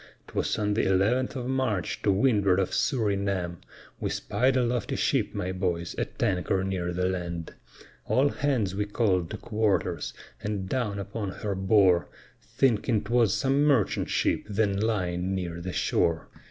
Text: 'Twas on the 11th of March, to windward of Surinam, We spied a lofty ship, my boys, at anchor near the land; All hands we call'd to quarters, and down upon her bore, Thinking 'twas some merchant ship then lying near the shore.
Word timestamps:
'Twas 0.29 0.57
on 0.57 0.73
the 0.73 0.81
11th 0.83 1.35
of 1.35 1.45
March, 1.47 2.01
to 2.01 2.11
windward 2.11 2.57
of 2.59 2.73
Surinam, 2.73 3.57
We 3.99 4.09
spied 4.09 4.57
a 4.57 4.63
lofty 4.63 4.95
ship, 4.95 5.35
my 5.35 5.51
boys, 5.51 5.93
at 5.93 6.23
anchor 6.23 6.63
near 6.63 6.91
the 6.91 7.05
land; 7.07 7.53
All 8.07 8.29
hands 8.29 8.73
we 8.73 8.85
call'd 8.87 9.29
to 9.29 9.37
quarters, 9.37 10.15
and 10.41 10.67
down 10.67 10.97
upon 10.97 11.29
her 11.29 11.53
bore, 11.53 12.07
Thinking 12.41 13.03
'twas 13.03 13.35
some 13.35 13.63
merchant 13.63 14.09
ship 14.09 14.45
then 14.49 14.79
lying 14.79 15.35
near 15.35 15.61
the 15.61 15.71
shore. 15.71 16.29